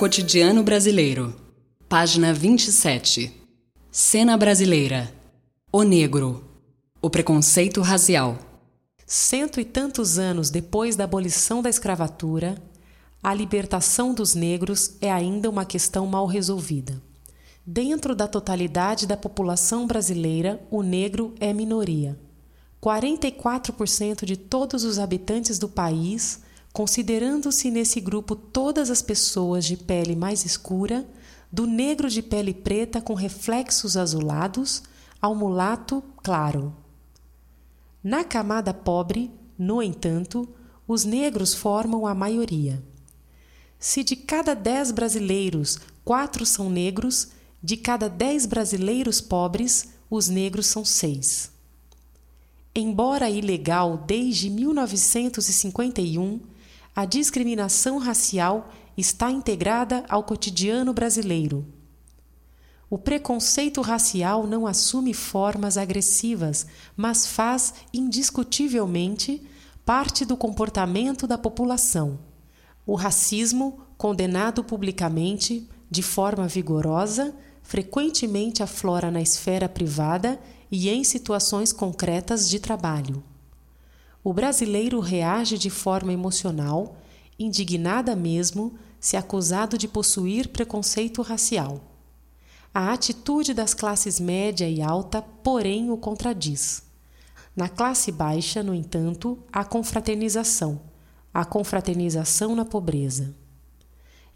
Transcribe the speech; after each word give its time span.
Cotidiano 0.00 0.62
Brasileiro, 0.62 1.36
página 1.86 2.32
27. 2.32 3.30
Cena 3.92 4.34
Brasileira. 4.34 5.12
O 5.70 5.82
Negro. 5.82 6.42
O 7.02 7.10
preconceito 7.10 7.82
racial. 7.82 8.38
Cento 9.04 9.60
e 9.60 9.64
tantos 9.66 10.18
anos 10.18 10.48
depois 10.48 10.96
da 10.96 11.04
abolição 11.04 11.60
da 11.60 11.68
escravatura, 11.68 12.56
a 13.22 13.34
libertação 13.34 14.14
dos 14.14 14.34
negros 14.34 14.96
é 15.02 15.12
ainda 15.12 15.50
uma 15.50 15.66
questão 15.66 16.06
mal 16.06 16.24
resolvida. 16.24 16.98
Dentro 17.66 18.16
da 18.16 18.26
totalidade 18.26 19.06
da 19.06 19.18
população 19.18 19.86
brasileira, 19.86 20.66
o 20.70 20.82
negro 20.82 21.34
é 21.38 21.52
minoria. 21.52 22.18
44% 22.82 24.24
de 24.24 24.38
todos 24.38 24.82
os 24.82 24.98
habitantes 24.98 25.58
do 25.58 25.68
país, 25.68 26.40
considerando-se 26.72 27.70
nesse 27.70 28.00
grupo 28.00 28.34
todas 28.36 28.90
as 28.90 29.02
pessoas 29.02 29.64
de 29.64 29.76
pele 29.76 30.14
mais 30.14 30.44
escura, 30.44 31.06
do 31.50 31.66
negro 31.66 32.08
de 32.08 32.22
pele 32.22 32.54
preta 32.54 33.00
com 33.00 33.14
reflexos 33.14 33.96
azulados 33.96 34.82
ao 35.20 35.34
mulato 35.34 36.02
claro. 36.22 36.74
Na 38.02 38.24
camada 38.24 38.72
pobre, 38.72 39.30
no 39.58 39.82
entanto, 39.82 40.48
os 40.86 41.04
negros 41.04 41.52
formam 41.54 42.06
a 42.06 42.14
maioria. 42.14 42.82
Se 43.78 44.02
de 44.04 44.16
cada 44.16 44.54
dez 44.54 44.90
brasileiros, 44.90 45.78
quatro 46.04 46.46
são 46.46 46.70
negros, 46.70 47.28
de 47.62 47.76
cada 47.76 48.08
dez 48.08 48.46
brasileiros 48.46 49.20
pobres, 49.20 49.90
os 50.08 50.28
negros 50.28 50.66
são 50.66 50.84
seis. 50.84 51.50
Embora 52.74 53.28
ilegal 53.28 53.98
desde 54.06 54.48
1951, 54.48 56.40
a 56.94 57.04
discriminação 57.04 57.98
racial 57.98 58.70
está 58.96 59.30
integrada 59.30 60.04
ao 60.08 60.24
cotidiano 60.24 60.92
brasileiro. 60.92 61.66
O 62.88 62.98
preconceito 62.98 63.80
racial 63.80 64.46
não 64.46 64.66
assume 64.66 65.14
formas 65.14 65.78
agressivas, 65.78 66.66
mas 66.96 67.26
faz 67.26 67.72
indiscutivelmente 67.94 69.46
parte 69.84 70.24
do 70.24 70.36
comportamento 70.36 71.26
da 71.26 71.38
população. 71.38 72.18
O 72.84 72.96
racismo, 72.96 73.80
condenado 73.96 74.64
publicamente, 74.64 75.68
de 75.88 76.02
forma 76.02 76.48
vigorosa, 76.48 77.32
frequentemente 77.62 78.62
aflora 78.62 79.10
na 79.10 79.22
esfera 79.22 79.68
privada 79.68 80.40
e 80.70 80.88
em 80.88 81.04
situações 81.04 81.72
concretas 81.72 82.48
de 82.48 82.58
trabalho. 82.58 83.22
O 84.22 84.32
brasileiro 84.32 85.00
reage 85.00 85.56
de 85.56 85.70
forma 85.70 86.12
emocional, 86.12 86.96
indignada 87.38 88.14
mesmo, 88.14 88.74
se 89.00 89.16
acusado 89.16 89.78
de 89.78 89.88
possuir 89.88 90.48
preconceito 90.48 91.22
racial. 91.22 91.80
A 92.72 92.92
atitude 92.92 93.54
das 93.54 93.72
classes 93.72 94.20
média 94.20 94.68
e 94.68 94.82
alta, 94.82 95.22
porém, 95.22 95.90
o 95.90 95.96
contradiz. 95.96 96.82
Na 97.56 97.68
classe 97.68 98.12
baixa, 98.12 98.62
no 98.62 98.74
entanto, 98.74 99.38
há 99.50 99.64
confraternização, 99.64 100.80
a 101.32 101.44
confraternização 101.44 102.54
na 102.54 102.64
pobreza. 102.64 103.34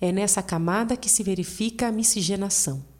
É 0.00 0.10
nessa 0.10 0.42
camada 0.42 0.96
que 0.96 1.08
se 1.08 1.22
verifica 1.22 1.88
a 1.88 1.92
miscigenação. 1.92 2.93